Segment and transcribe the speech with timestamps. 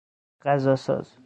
[0.45, 1.17] غذاساز